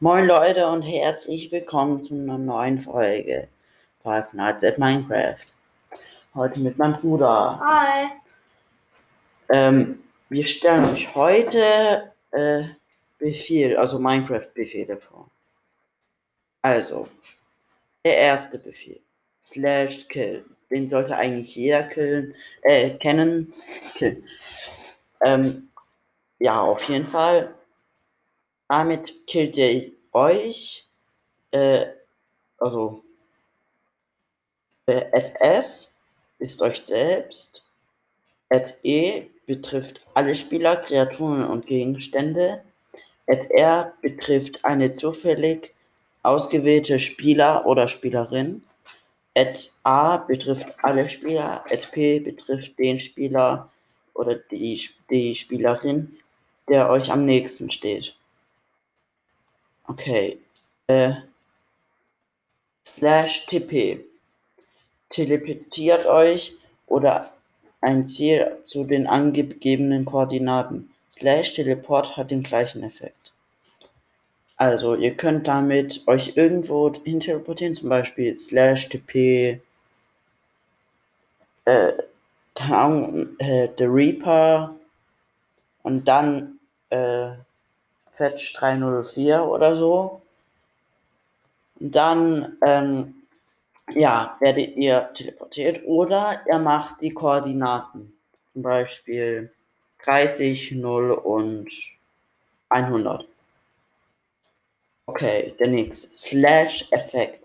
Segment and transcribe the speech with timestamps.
[0.00, 3.48] Moin Leute und herzlich willkommen zu einer neuen Folge
[4.00, 5.44] Five Nights at Minecraft.
[6.36, 7.58] Heute mit meinem Bruder.
[7.58, 8.10] Hi.
[9.48, 9.98] Ähm,
[10.28, 12.62] wir stellen euch heute äh,
[13.18, 15.28] Befehl, also Minecraft-Befehle vor.
[16.62, 17.08] Also,
[18.04, 19.00] der erste Befehl.
[19.42, 20.44] Slash kill.
[20.70, 23.52] Den sollte eigentlich jeder killen, äh, kennen.
[23.96, 24.22] Killen.
[25.22, 25.70] Ähm,
[26.38, 27.52] ja, auf jeden Fall.
[28.68, 30.86] Damit killt ihr euch,
[31.52, 31.86] äh,
[32.58, 33.02] also,
[34.86, 35.94] äh, at S
[36.38, 37.64] ist euch selbst,
[38.50, 42.62] at E betrifft alle Spieler, Kreaturen und Gegenstände,
[43.26, 45.74] at R betrifft eine zufällig
[46.22, 48.62] ausgewählte Spieler oder Spielerin,
[49.34, 53.70] at A betrifft alle Spieler, at P betrifft den Spieler
[54.12, 56.18] oder die, die Spielerin,
[56.68, 58.17] der euch am nächsten steht.
[59.88, 60.38] Okay.
[60.86, 61.14] Äh,
[62.86, 64.04] slash TP.
[65.08, 67.32] Teleportiert euch oder
[67.80, 70.90] ein Ziel zu den angegebenen Koordinaten.
[71.10, 73.32] Slash Teleport hat den gleichen Effekt.
[74.56, 79.60] Also ihr könnt damit euch irgendwo hin teleportieren, zum Beispiel slash TP,
[81.64, 81.92] äh,
[83.38, 84.74] äh, The Reaper
[85.82, 86.58] und dann
[86.90, 87.30] äh,
[88.18, 90.20] Fetch 304 oder so.
[91.76, 93.14] Dann, ähm,
[93.92, 98.12] ja, werdet ihr teleportiert oder ihr macht die Koordinaten.
[98.52, 99.52] Zum Beispiel
[100.04, 101.68] 30, 0 und
[102.68, 103.24] 100.
[105.06, 106.14] Okay, der nächste.
[106.14, 107.44] Slash-Effekt.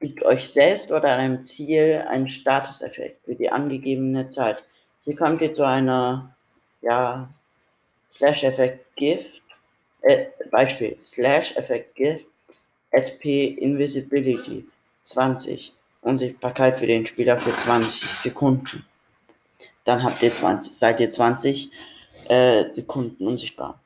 [0.00, 4.62] Gibt euch selbst oder einem Ziel einen Status-Effekt für die angegebene Zeit.
[5.04, 6.34] Hier kommt jetzt so eine,
[6.80, 7.28] ja,
[8.08, 9.41] Slash-Effekt Gift
[10.02, 12.26] äh, Beispiel slash Effect Gift
[12.90, 14.66] SP Invisibility
[15.00, 15.72] 20
[16.02, 18.84] Unsichtbarkeit für den Spieler für 20 Sekunden.
[19.84, 21.70] Dann habt ihr 20, seid ihr 20
[22.28, 23.80] äh, Sekunden unsichtbar.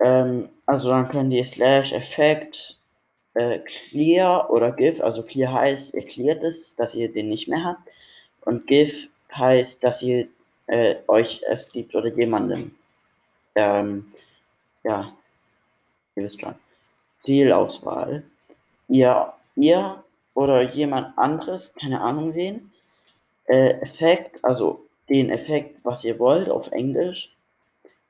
[0.00, 2.78] Ähm, also dann könnt ihr slash Effekt
[3.34, 7.64] äh, Clear oder GIF, also Clear heißt, ihr cleart es, dass ihr den nicht mehr
[7.64, 7.88] habt.
[8.42, 10.28] Und GIF heißt, dass ihr
[10.66, 12.74] äh, euch es gibt oder jemandem.
[13.54, 14.12] Ähm,
[14.84, 15.12] ja,
[16.14, 16.54] ihr wisst schon,
[17.16, 18.24] Zielauswahl.
[18.88, 20.02] Ihr, ihr
[20.34, 22.72] oder jemand anderes, keine Ahnung wen,
[23.46, 27.34] äh, Effekt, also den Effekt, was ihr wollt auf Englisch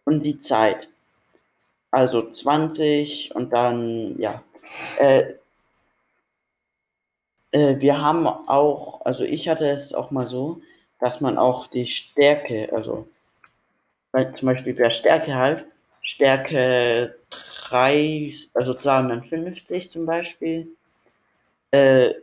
[0.04, 0.88] und die Zeit.
[1.90, 4.42] Also 20 und dann, ja.
[4.98, 5.34] Äh,
[7.52, 10.60] äh, wir haben auch, also ich hatte es auch mal so,
[11.00, 13.08] dass man auch die Stärke, also
[14.12, 15.64] zum Beispiel bei Stärke halt,
[16.08, 17.16] Stärke
[17.68, 20.74] 3, also 250 zum Beispiel.
[21.70, 22.14] Äh,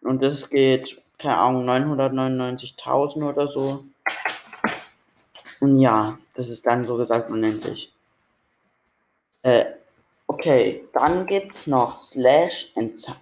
[0.00, 3.84] und das geht, keine Ahnung, 999.000 oder so.
[5.60, 7.92] Und ja, das ist dann so gesagt unendlich.
[9.42, 9.66] Äh,
[10.26, 12.72] okay, dann gibt es noch Slash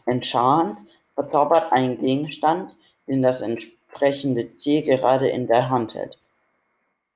[0.07, 0.79] Enchant,
[1.15, 2.75] verzaubert einen Gegenstand,
[3.07, 6.17] den das entsprechende Ziel gerade in der Hand hält.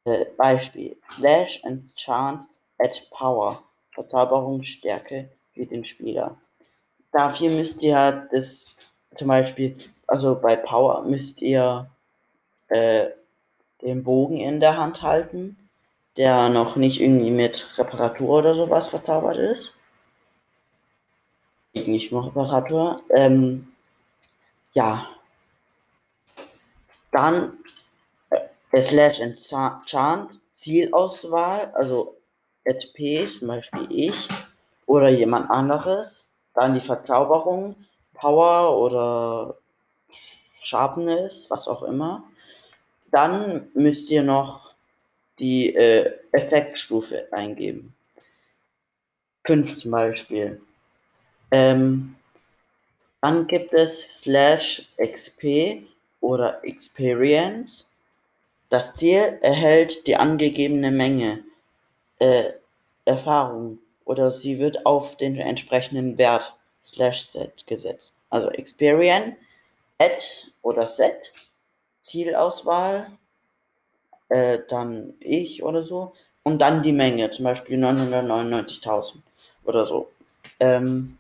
[0.05, 2.47] Äh, Beispiel, Slash Enchant
[2.81, 6.37] Add Power, Verzauberungsstärke für den Spieler.
[7.13, 8.77] Dafür müsst ihr das
[9.13, 9.77] zum Beispiel,
[10.07, 11.91] also bei Power müsst ihr
[12.69, 13.09] äh,
[13.83, 15.57] den Bogen in der Hand halten,
[16.17, 19.77] der noch nicht irgendwie mit Reparatur oder sowas verzaubert ist.
[21.73, 23.01] Nicht nur Reparatur.
[23.11, 23.69] Ähm,
[24.73, 25.09] ja.
[27.13, 27.59] Dann
[28.31, 32.20] äh, Slash Enchant, Zielauswahl, also
[32.65, 34.29] P, zum Beispiel ich
[34.87, 36.23] oder jemand anderes,
[36.55, 37.77] dann die Verzauberung,
[38.15, 39.57] Power oder
[40.59, 42.25] Sharpness, was auch immer.
[43.11, 44.75] Dann müsst ihr noch
[45.39, 47.95] die äh, Effektstufe eingeben.
[49.45, 50.61] 5 zum Beispiel.
[51.51, 52.17] Ähm,
[53.21, 55.87] dann gibt es slash XP
[56.21, 57.89] oder Experience.
[58.69, 61.43] Das Ziel erhält die angegebene Menge
[62.21, 62.53] äh,
[63.05, 68.15] Erfahrung oder sie wird auf den entsprechenden Wert slash set gesetzt.
[68.31, 69.35] Also Experience,
[69.99, 70.25] Add
[70.63, 71.33] oder Set,
[72.01, 73.11] Zielauswahl,
[74.29, 76.13] äh, dann ich oder so
[76.43, 79.17] und dann die Menge, zum Beispiel 999.000
[79.65, 80.09] oder so.
[80.61, 81.19] Ähm,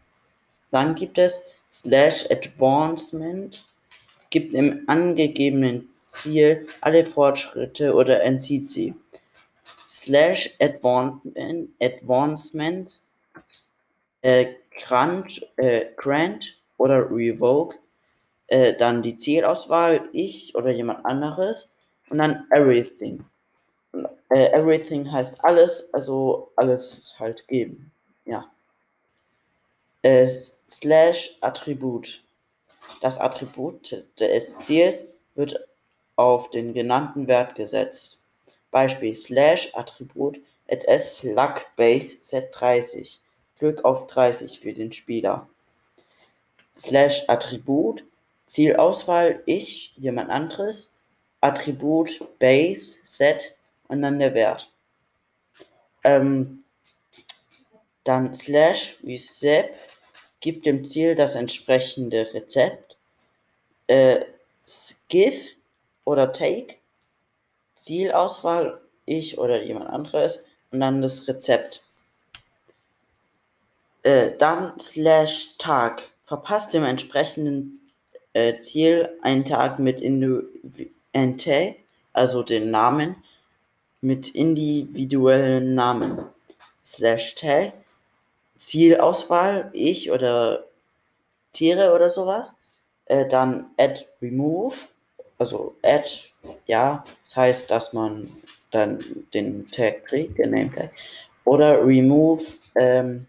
[0.71, 1.41] dann gibt es
[1.73, 3.65] slash Advancement,
[4.31, 8.95] gibt im angegebenen Ziel alle Fortschritte oder entzieht sie
[10.11, 10.57] slash
[11.81, 13.01] advancement
[14.23, 14.47] äh,
[14.77, 17.79] grant, äh, grant oder revoke,
[18.49, 21.71] äh, dann die Zielauswahl, ich oder jemand anderes
[22.09, 23.25] und dann everything.
[24.31, 27.93] Äh, everything heißt alles, also alles halt geben.
[28.25, 28.51] Ja.
[30.03, 30.27] Äh,
[30.69, 32.25] slash Attribut.
[33.01, 35.05] Das Attribut des Ziels
[35.35, 35.69] wird
[36.17, 38.20] auf den genannten Wert gesetzt.
[38.71, 40.39] Beispiel slash Attribut
[40.71, 43.21] at s luck base set 30.
[43.59, 45.49] Glück auf 30 für den Spieler.
[46.79, 48.05] Slash Attribut
[48.51, 50.91] Zielauswahl ich, jemand anderes.
[51.41, 53.55] Attribut Base Set
[53.87, 54.73] und dann der Wert.
[56.03, 56.65] Ähm,
[58.03, 59.73] dann Slash Sepp
[60.41, 62.99] gibt dem Ziel das entsprechende Rezept.
[63.87, 64.25] Äh,
[64.67, 65.41] Skiff
[66.05, 66.77] oder Take,
[67.81, 71.83] Zielauswahl, ich oder jemand anderes und dann das Rezept.
[74.03, 77.75] Äh, dann slash Tag, verpasst dem entsprechenden
[78.35, 80.01] äh, Ziel einen Tag mit
[81.39, 81.75] Tag,
[82.13, 83.17] also den Namen,
[84.03, 86.27] mit individuellen Namen.
[86.85, 87.73] Slash Tag,
[88.59, 90.65] Zielauswahl, ich oder
[91.53, 92.57] Tiere oder sowas.
[93.07, 94.77] Äh, dann add remove,
[95.39, 96.30] also add,
[96.67, 98.31] ja, das heißt, dass man
[98.71, 100.91] dann den Tag kriegt, den Name Tag.
[101.45, 102.45] Oder remove,
[102.77, 103.27] ähm,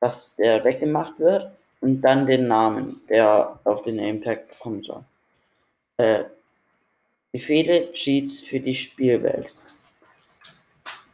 [0.00, 5.04] dass der weggemacht wird und dann den Namen, der auf den Name Tag kommen soll.
[5.96, 6.24] Äh,
[7.30, 9.54] Befehle, Cheats für die Spielwelt.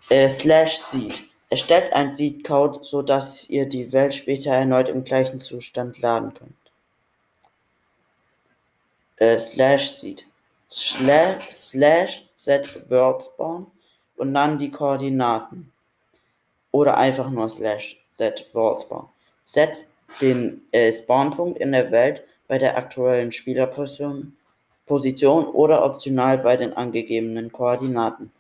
[0.09, 1.29] Äh, slash Seed.
[1.51, 6.55] Erstellt ein Seed-Code, sodass ihr die Welt später erneut im gleichen Zustand laden könnt.
[9.17, 10.28] Äh, slash Seed.
[10.69, 13.67] Slash, slash set Word Spawn
[14.17, 15.73] und dann die Koordinaten.
[16.71, 19.09] Oder einfach nur slash set Word Spawn.
[19.45, 24.37] Setzt den äh, Spawnpunkt in der Welt bei der aktuellen Spielerposition
[24.89, 28.33] Position oder optional bei den angegebenen Koordinaten.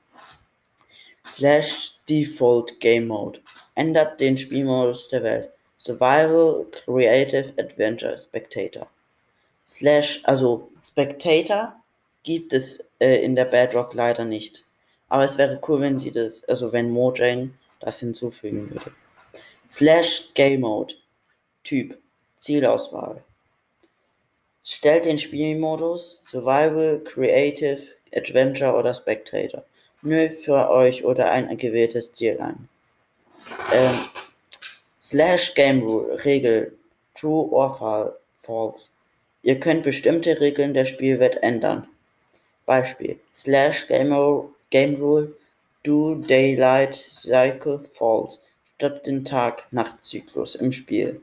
[1.25, 3.41] Slash Default Game Mode.
[3.75, 5.51] Ändert den Spielmodus der Welt.
[5.77, 8.89] Survival, Creative, Adventure, Spectator.
[9.67, 11.75] Slash, also Spectator
[12.23, 14.65] gibt es äh, in der Bedrock leider nicht.
[15.09, 18.93] Aber es wäre cool, wenn sie das, also wenn Mojang das hinzufügen würde.
[19.71, 20.95] Slash Game Mode.
[21.65, 21.99] Typ.
[22.37, 23.23] Zielauswahl.
[24.63, 27.83] Stellt den Spielmodus Survival, Creative,
[28.13, 29.65] Adventure oder Spectator
[30.03, 32.69] nö für euch oder ein gewähltes Ziel ein.
[33.73, 33.99] Ähm,
[35.03, 36.77] slash Game Rule, Regel,
[37.15, 38.91] True or False.
[39.43, 41.89] Ihr könnt bestimmte Regeln der Spielwelt ändern.
[42.69, 45.33] Beispiel, slash Game, Rule,
[45.83, 48.39] do Daylight Cycle False,
[48.77, 51.23] statt den Tag-Nacht-Zyklus im Spiel.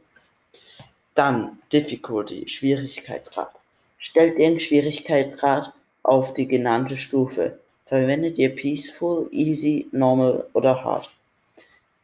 [1.13, 3.51] Dann Difficulty, Schwierigkeitsgrad.
[3.99, 5.71] Stellt den Schwierigkeitsgrad
[6.01, 7.59] auf die genannte Stufe.
[7.85, 11.09] Verwendet ihr Peaceful, Easy, Normal oder Hard?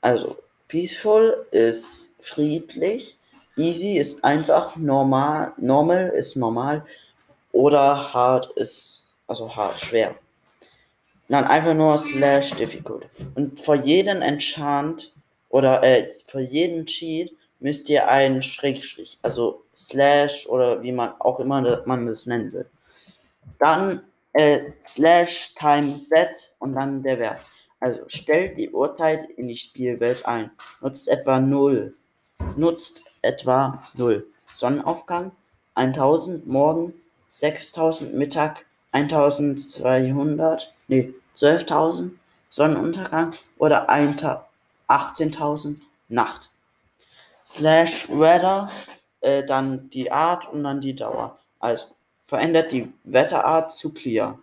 [0.02, 3.18] Also, Peaceful ist friedlich,
[3.58, 6.86] Easy ist einfach normal, Normal ist normal
[7.52, 10.16] oder Hard ist, also hart, schwer.
[11.30, 13.08] Dann einfach nur Slash Difficult.
[13.36, 15.14] Und vor jedem Enchant
[15.48, 17.32] oder äh, vor jedem Cheat
[17.62, 22.66] müsst ihr einen Schrägstrich, also Slash oder wie man auch immer man das nennen will.
[23.58, 24.02] Dann
[24.34, 27.42] äh, slash time set und dann der Wert.
[27.80, 30.52] Also stellt die Uhrzeit in die Spielwelt ein.
[30.82, 31.94] Nutzt etwa 0.
[32.58, 34.26] Nutzt etwa 0.
[34.54, 35.32] Sonnenaufgang
[35.76, 36.94] 1000, morgen
[37.32, 42.12] 6000, Mittag 1200, nee, 12.000,
[42.50, 45.78] Sonnenuntergang oder 18.000,
[46.10, 46.50] Nacht.
[47.46, 48.70] Slash weather,
[49.22, 51.38] äh, dann die Art und dann die Dauer.
[51.60, 51.88] Also
[52.26, 54.40] verändert die Wetterart zu Clear.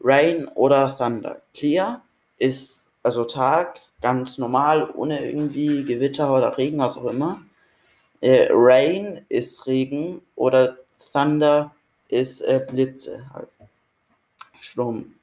[0.00, 1.42] Rain oder Thunder.
[1.54, 2.02] Clear
[2.38, 7.40] ist also Tag, ganz normal, ohne irgendwie Gewitter oder Regen, was auch immer.
[8.20, 10.76] Äh, Rain ist Regen oder
[11.12, 11.74] Thunder
[12.08, 13.24] ist äh, Blitze.
[14.62, 15.14] Sturm.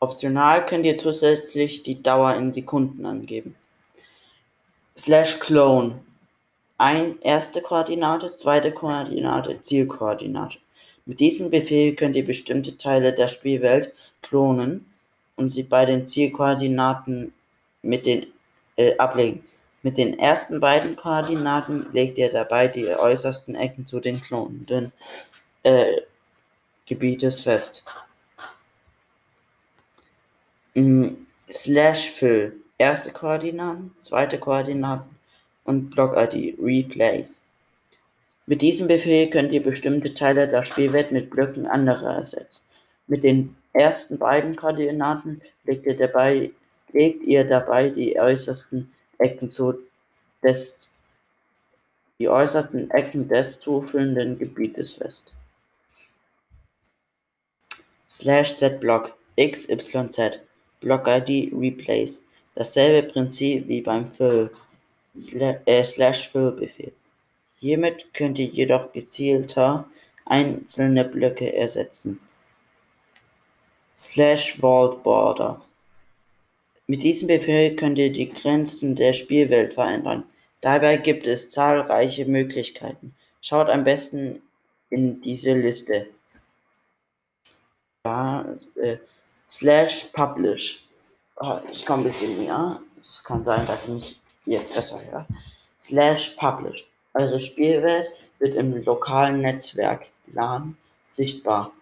[0.00, 3.54] Optional könnt ihr zusätzlich die Dauer in Sekunden angeben.
[4.96, 6.00] Slash Clone.
[6.76, 10.58] Ein erste Koordinate, zweite Koordinate, Zielkoordinate.
[11.06, 13.92] Mit diesem Befehl könnt ihr bestimmte Teile der Spielwelt
[14.22, 14.86] klonen
[15.36, 17.32] und sie bei den Zielkoordinaten
[17.82, 18.26] mit den
[18.76, 19.44] äh, ablegen.
[19.82, 24.92] Mit den ersten beiden Koordinaten legt ihr dabei die äußersten Ecken zu den klonenden
[25.62, 26.00] äh,
[26.86, 27.84] Gebietes fest.
[31.50, 32.56] Slash Fill.
[32.78, 35.16] Erste Koordinaten, zweite Koordinaten
[35.64, 37.42] und Block-ID replace.
[38.46, 42.62] Mit diesem Befehl könnt ihr bestimmte Teile der Spielwelt mit Blöcken anderer ersetzen.
[43.06, 46.52] Mit den ersten beiden Koordinaten legt ihr dabei,
[46.92, 49.74] legt ihr dabei die äußersten Ecken zu
[50.42, 50.88] des,
[52.18, 55.34] die äußersten Ecken des zu füllenden Gebietes fest.
[58.08, 60.40] Slash setBlock xyz
[60.80, 62.22] Block ID replace.
[62.54, 64.50] Dasselbe Prinzip wie beim Fill
[65.66, 66.92] äh, slash Fill Befehl.
[67.56, 69.88] Hiermit könnt ihr jedoch gezielter
[70.24, 72.20] einzelne Blöcke ersetzen.
[73.98, 75.60] Slash Vault Border.
[76.86, 80.24] Mit diesem Befehl könnt ihr die Grenzen der Spielwelt verändern.
[80.60, 83.14] Dabei gibt es zahlreiche Möglichkeiten.
[83.42, 84.42] Schaut am besten
[84.88, 86.08] in diese Liste.
[88.04, 88.96] Ja, äh,
[89.50, 90.84] slash Publish.
[91.36, 92.80] Oh, ich komme ein bisschen näher.
[92.96, 95.26] Es kann sein, dass ich mich jetzt besser höre.
[95.78, 96.86] Slash Publish.
[97.14, 100.76] Eure Spielwelt wird im lokalen Netzwerk LAN
[101.08, 101.72] sichtbar.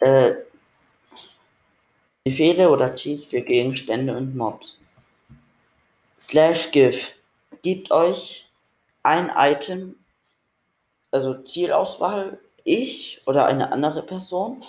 [0.00, 0.34] Äh,
[2.24, 4.78] Befehle oder Cheats für Gegenstände und Mobs.
[6.20, 7.14] Slash GIF
[7.62, 8.50] gibt euch
[9.02, 9.96] ein Item,
[11.10, 14.60] also Zielauswahl, ich oder eine andere Person,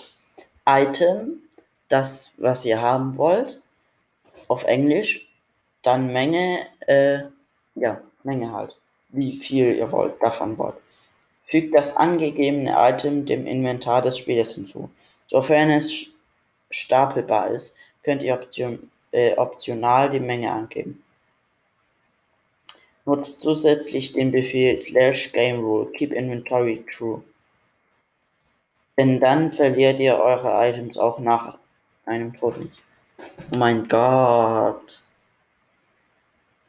[0.66, 1.42] Item,
[1.90, 3.60] das, was ihr haben wollt,
[4.48, 5.28] auf Englisch,
[5.82, 7.24] dann Menge, äh,
[7.74, 8.80] ja, Menge halt
[9.12, 10.76] wie viel ihr wollt, davon wollt.
[11.46, 14.90] Fügt das angegebene Item dem Inventar des Spielers hinzu.
[15.26, 16.08] Sofern es
[16.70, 21.02] stapelbar ist, könnt ihr Option, äh, optional die Menge angeben.
[23.04, 27.22] Nutzt zusätzlich den Befehl slash game rule keep inventory true.
[28.96, 31.58] Denn dann verliert ihr eure Items auch nach
[32.10, 32.82] einem nicht.
[33.52, 35.04] Oh mein Gott.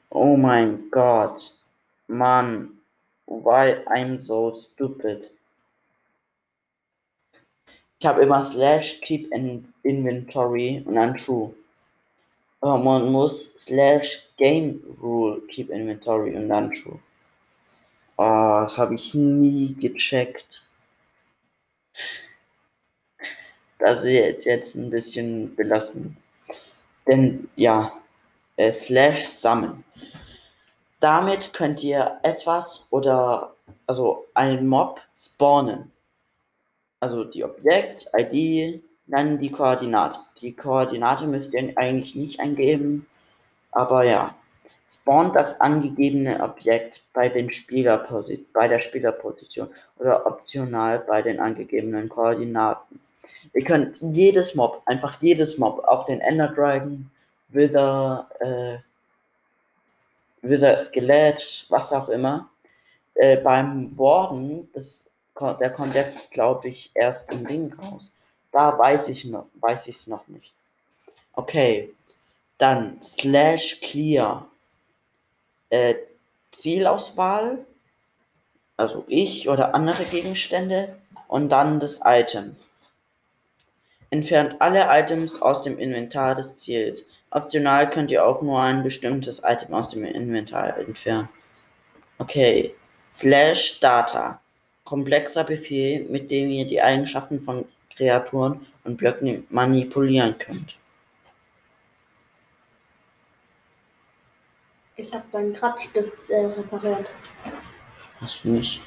[0.09, 1.57] Oh mein Gott.
[2.07, 2.69] Man,
[3.25, 5.31] why I'm so stupid.
[7.99, 11.53] Ich habe immer slash keep in inventory und dann true.
[12.59, 16.99] Aber man muss slash game rule keep inventory und dann true.
[18.17, 20.63] Oh, das habe ich nie gecheckt.
[23.81, 26.15] Das ist jetzt ein bisschen belassen.
[27.07, 27.91] Denn ja,
[28.55, 29.83] äh, slash sammeln.
[30.99, 33.55] Damit könnt ihr etwas oder
[33.87, 35.91] also einen Mob spawnen.
[36.99, 40.19] Also die Objekt-ID, dann die Koordinate.
[40.39, 43.07] Die Koordinate müsst ihr eigentlich nicht eingeben,
[43.71, 44.35] aber ja.
[44.87, 47.49] Spawnt das angegebene Objekt bei, den
[48.53, 52.99] bei der Spielerposition oder optional bei den angegebenen Koordinaten.
[53.53, 57.09] Ihr könnt jedes Mob, einfach jedes Mob, auch den Ender Dragon,
[57.49, 58.77] Wither, äh,
[60.41, 62.49] Wither Skelett, was auch immer.
[63.15, 65.09] Äh, beim Warden, das,
[65.59, 68.13] der kommt ja, glaube ich, erst im Ding raus.
[68.51, 70.53] Da weiß ich noch, weiß ich es noch nicht.
[71.33, 71.93] Okay,
[72.57, 74.47] dann slash clear.
[75.69, 75.95] Äh,
[76.51, 77.65] Zielauswahl,
[78.75, 80.97] also ich oder andere Gegenstände
[81.27, 82.55] und dann das Item.
[84.11, 87.07] Entfernt alle Items aus dem Inventar des Ziels.
[87.29, 91.29] Optional könnt ihr auch nur ein bestimmtes Item aus dem Inventar entfernen.
[92.17, 92.75] Okay.
[93.13, 94.41] Slash Data.
[94.83, 97.65] Komplexer Befehl, mit dem ihr die Eigenschaften von
[97.95, 100.77] Kreaturen und Blöcken manipulieren könnt.
[104.97, 107.09] Ich habe deinen Kratzstift äh, repariert.
[108.19, 108.81] Hast du nicht?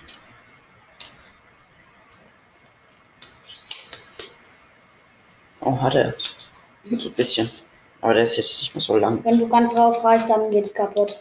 [5.65, 6.15] Oh, hat er.
[6.15, 7.51] So ein bisschen.
[8.01, 9.25] Aber der ist jetzt nicht mehr so lang.
[9.25, 11.21] Wenn du ganz rausreißt, dann geht's kaputt.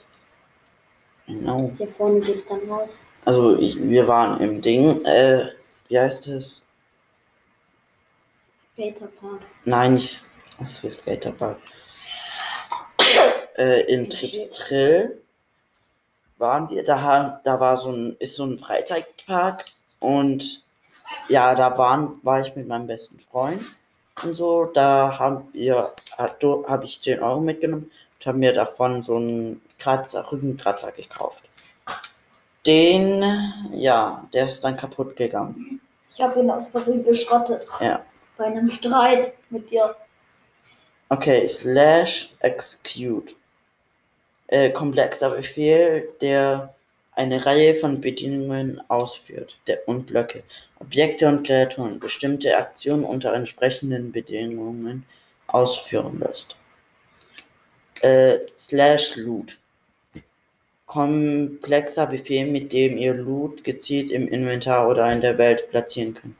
[1.27, 1.71] Genau.
[1.77, 2.97] Hier vorne geht's dann raus.
[3.25, 5.47] Also ich, wir waren im Ding, äh,
[5.88, 6.65] wie heißt es?
[8.73, 9.41] Skaterpark.
[9.63, 10.25] Nein, nicht.
[10.59, 11.57] Was für Skaterpark?
[13.57, 15.21] äh, in Tripstrill
[16.38, 19.65] waren wir, da, da war so ein, ist so ein Freizeitpark
[20.00, 20.65] und
[21.29, 23.63] ja, da waren, war ich mit meinem besten Freund
[24.22, 24.65] und so.
[24.65, 30.32] Da haben wir, habe ich 10 Euro mitgenommen und habe mir davon so einen Kratzer,
[30.32, 31.43] Rückenkratzer gekauft.
[32.65, 33.24] Den,
[33.72, 35.82] ja, der ist dann kaputt gegangen.
[36.10, 37.67] Ich habe ihn aus Versehen geschrottet.
[37.82, 38.05] Ja.
[38.38, 39.96] Bei einem Streit mit dir.
[41.10, 43.36] Okay, slash execute.
[44.48, 46.74] Äh, komplexer Befehl, der
[47.15, 50.43] eine Reihe von Bedingungen ausführt der, und Blöcke.
[50.79, 55.05] Objekte und Kreaturen bestimmte Aktionen unter entsprechenden Bedingungen
[55.48, 56.55] ausführen lässt.
[58.01, 59.58] Äh, slash loot.
[60.86, 66.36] komplexer Befehl, mit dem ihr Loot gezielt im Inventar oder in der Welt platzieren könnt.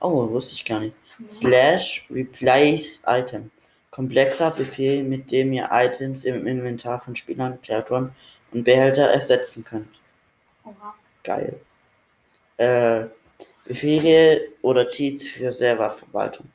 [0.00, 0.96] Oh, wusste ich gar nicht.
[1.28, 3.50] Slash replace item.
[3.90, 8.10] Komplexer Befehl, mit dem ihr Items im Inventar von Spielern, Kreaturen
[8.54, 9.88] und Behälter ersetzen könnt.
[10.64, 10.94] Oha.
[11.22, 11.60] Geil.
[12.56, 13.04] Äh,
[13.64, 16.46] Befehle oder Cheats für Serververwaltung.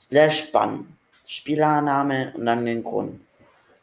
[0.00, 0.96] Slash ban.
[1.26, 3.20] Spielername und dann den Grund.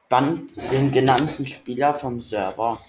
[0.09, 2.79] Bannt den genannten Spieler vom Server.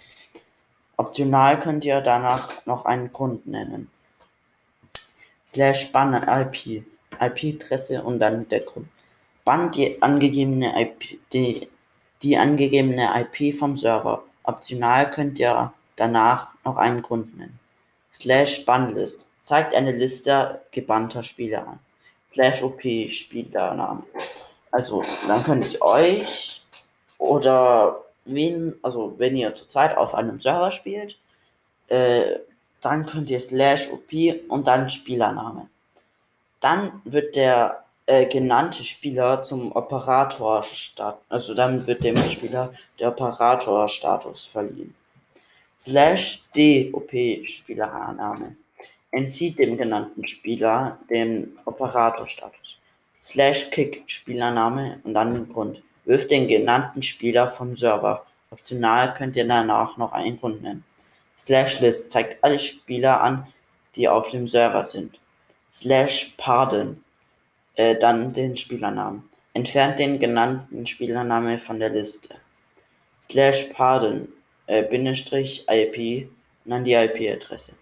[0.97, 3.91] Optional könnt ihr danach noch einen Grund nennen.
[5.47, 6.85] Slash ban IP.
[7.21, 8.89] IP-Adresse und dann der Grund.
[9.45, 11.69] Bannt die angegebene IP, die,
[12.23, 14.23] die angegebene IP vom Server.
[14.43, 17.59] Optional könnt ihr danach noch einen Grund nennen.
[18.15, 21.79] Slash Bannlist zeigt eine Liste gebannter Spieler an.
[22.31, 24.03] Slash OP Spielername.
[24.71, 26.63] Also, dann könnt ich euch
[27.19, 31.19] oder wen, also wenn ihr zurzeit auf einem Server spielt,
[31.89, 32.39] äh,
[32.81, 34.13] dann könnt ihr slash OP
[34.49, 35.69] und dann Spielername.
[36.61, 43.09] Dann wird der äh, genannte Spieler zum Operator statt, also dann wird dem Spieler der
[43.09, 44.95] Operator-Status verliehen.
[45.79, 47.11] Slash DOP
[47.47, 48.57] Spielername
[49.11, 52.79] entzieht dem genannten Spieler den Operator-Status.
[53.23, 55.83] Slash Kick Spielername und dann den Grund.
[56.05, 58.25] Wirft den genannten Spieler vom Server.
[58.51, 60.85] Optional könnt ihr danach noch einen Grund nennen.
[61.37, 63.47] Slash List zeigt alle Spieler an,
[63.97, 65.19] die auf dem Server sind.
[65.73, 67.03] Slash Pardon
[67.77, 69.29] äh, dann den Spielernamen.
[69.55, 72.35] Entfernt den genannten Spielername von der Liste.
[73.23, 74.29] Slash Pardon
[74.67, 76.29] äh, Bindestrich IP
[76.65, 77.73] und dann die IP-Adresse.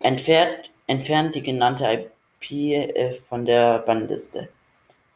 [0.00, 1.84] Entfernt, entfernt die genannte
[2.40, 4.48] IP äh, von der Bannliste.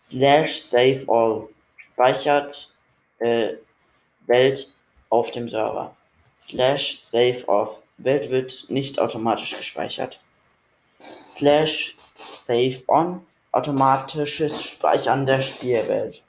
[0.02, 2.74] Slash Save All speichert
[3.18, 3.54] äh,
[4.26, 4.74] Welt
[5.08, 5.94] auf dem Server.
[6.40, 10.20] Slash Save Off Welt wird nicht automatisch gespeichert.
[11.28, 16.22] Slash Save On automatisches Speichern der Spielwelt.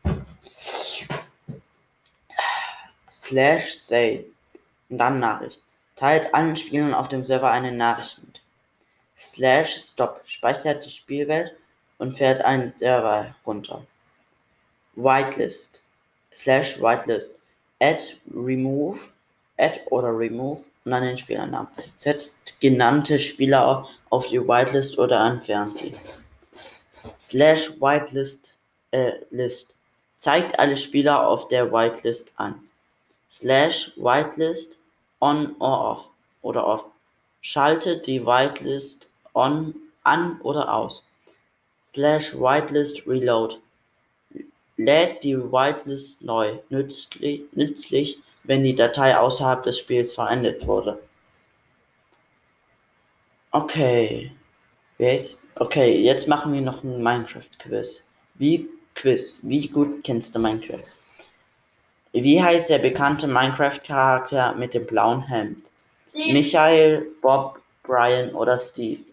[3.10, 4.26] Slash Say
[4.90, 5.62] und dann Nachricht.
[5.96, 8.42] Teilt allen Spielern auf dem Server eine Nachricht mit.
[9.18, 11.56] Slash Stop speichert die Spielwelt
[11.98, 13.86] und fährt einen Server runter.
[14.96, 15.84] Whitelist
[16.36, 17.40] slash Whitelist
[17.80, 19.00] add remove
[19.58, 21.70] add oder remove und dann den Spielernamen.
[21.96, 25.96] Setzt genannte Spieler auf die Whitelist oder entfernt sie.
[27.22, 28.58] Slash Whitelist
[28.92, 29.76] äh, List
[30.18, 32.56] zeigt alle Spieler auf der Whitelist an.
[33.32, 34.78] Slash Whitelist
[35.20, 36.08] on or off
[36.42, 36.86] oder off.
[37.42, 41.06] Schaltet die Whitelist on an oder aus.
[41.92, 43.58] Slash Whitelist Reload
[44.78, 46.60] lädt die Whitelist neu.
[46.70, 51.00] Nützlich, nützlich, wenn die Datei außerhalb des Spiels verändert wurde.
[53.52, 54.32] Okay.
[55.56, 58.08] Okay, jetzt machen wir noch ein Minecraft-Quiz.
[58.36, 59.40] Wie Quiz?
[59.42, 60.84] Wie gut kennst du Minecraft?
[62.14, 65.66] Wie heißt der bekannte Minecraft-Charakter mit dem blauen Hemd?
[66.10, 66.34] Steve.
[66.34, 69.04] Michael, Bob, Brian oder Steve?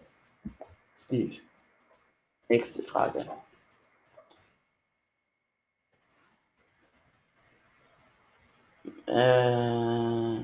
[0.95, 1.37] Steve.
[2.47, 3.25] Nächste Frage.
[9.07, 10.41] Äh,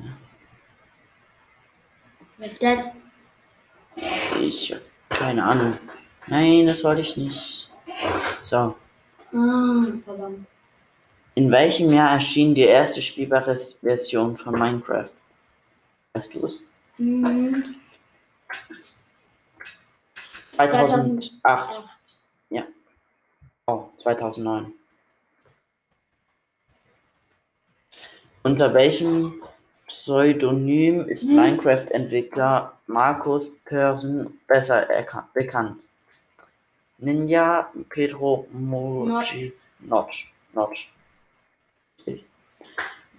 [2.37, 2.89] Was ist das?
[4.41, 4.75] ich
[5.09, 5.77] keine Ahnung.
[6.27, 7.69] Nein, das wollte ich nicht.
[8.43, 8.75] So.
[9.33, 10.47] Ah, verdammt.
[11.35, 15.09] In welchem Jahr erschien die erste spielbare Version von Minecraft?
[16.13, 16.63] Weißt du es?
[16.97, 17.63] Hm,
[20.53, 21.39] 2008.
[21.43, 21.97] 2008.
[23.69, 24.73] Oh, 2009.
[28.43, 29.41] Unter welchem
[29.87, 31.35] Pseudonym ist Hm.
[31.35, 34.87] Minecraft-Entwickler Markus Persson besser
[35.33, 35.77] bekannt?
[36.99, 40.31] Ninja Pedro Mochi Notch.
[40.53, 40.91] Notch.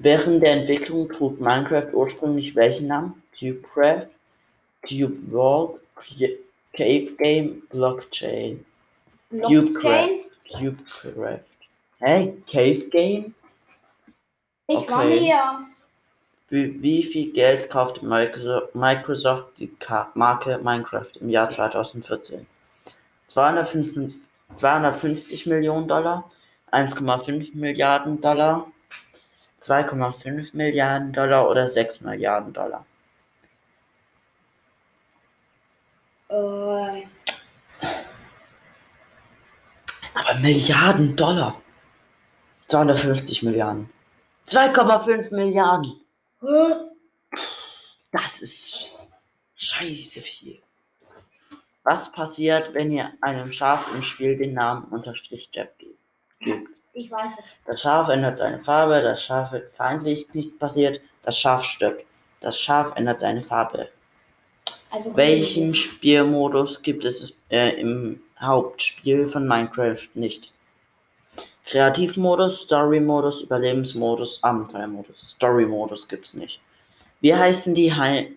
[0.01, 3.21] Während der Entwicklung trug Minecraft ursprünglich welchen Namen?
[3.37, 4.09] CubeCraft,
[4.89, 5.81] Cube World,
[6.73, 8.65] Cave Game, Blockchain.
[9.31, 10.21] Blockchain?
[10.49, 11.45] CubeCraft.
[11.99, 13.35] Hey, Cave Game?
[14.69, 15.33] Ich war Okay.
[16.49, 16.83] Hier.
[16.83, 19.71] Wie, viel Geld kaufte Microso- Microsoft die
[20.15, 22.47] Marke Minecraft im Jahr 2014?
[23.29, 24.21] 255,
[24.57, 26.31] 250 Millionen Dollar,
[26.73, 28.67] 1,5 Milliarden Dollar,
[29.61, 32.87] 2,5 Milliarden Dollar oder 6 Milliarden Dollar?
[36.31, 37.07] Äh,
[40.15, 41.61] Aber Milliarden Dollar.
[42.67, 43.89] 250 Milliarden.
[44.47, 46.01] 2,5 Milliarden.
[46.41, 48.99] Das ist
[49.57, 50.59] scheiße viel.
[51.83, 55.99] Was passiert, wenn ihr einem Schaf im Spiel den Namen Unterstrich Jab gebt?
[56.93, 57.57] Ich weiß es.
[57.65, 62.05] Das Schaf ändert seine Farbe, das Schaf wird feindlich, nichts passiert, das Schaf stirbt.
[62.41, 63.89] Das Schaf ändert seine Farbe.
[64.91, 70.53] Also Welchen Spielmodus gibt es äh, im Hauptspiel von Minecraft nicht?
[71.69, 75.33] Kreativmodus, Story-Modus, Überlebensmodus, Abenteuermodus.
[75.33, 76.61] Story-Modus gibt's nicht.
[77.21, 78.33] Wie heißen die Hei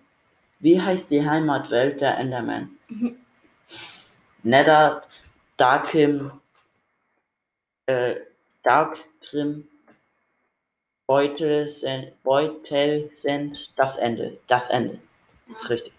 [0.60, 2.70] Wie heißt die Heimatwelt der Enderman?
[2.88, 3.16] Mhm.
[4.42, 5.00] Nether,
[5.56, 6.30] Darkim,
[7.86, 8.16] äh,
[8.62, 9.68] Darktrim,
[11.06, 14.38] Beutelsend, Beutelsend, das Ende.
[14.46, 14.98] Das Ende.
[15.54, 15.92] Ist richtig.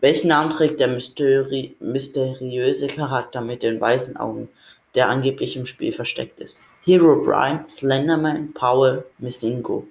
[0.00, 4.48] Welchen Namen trägt der mysteri mysteriöse Charakter mit den weißen Augen,
[4.94, 6.60] der angeblich im Spiel versteckt ist?
[6.82, 9.86] Hero Brian, Slenderman, Paul, Missingo.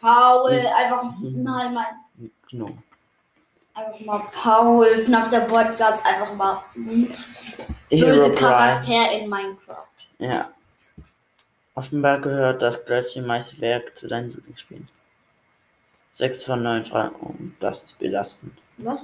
[0.00, 1.86] Paul, Miss- einfach mal, mal,
[2.50, 2.70] Genau.
[3.74, 6.58] einfach mal Paul, FNAF der Podcast, einfach mal
[7.90, 8.36] Hero böse Brian.
[8.36, 9.86] Charakter in Minecraft.
[10.18, 10.50] Ja.
[11.74, 14.88] Offenbar gehört das Glötzchen Meisterwerk zu deinen Lieblingsspielen.
[16.12, 17.14] Sechs von neun Fragen.
[17.20, 18.52] Oh, das ist belastend.
[18.78, 19.00] Was?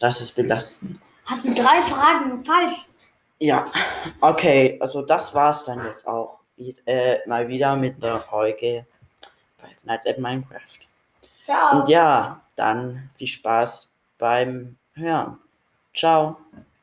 [0.00, 0.98] Das ist belastend.
[1.26, 2.86] Hast du drei Fragen falsch?
[3.40, 3.64] Ja,
[4.20, 6.40] okay, also das war's dann jetzt auch.
[6.84, 8.84] Äh, mal wieder mit der Folge
[9.56, 10.60] Five Nights at Minecraft.
[11.46, 11.80] Ciao.
[11.80, 15.38] Und ja, dann viel Spaß beim Hören.
[15.94, 16.36] Ciao.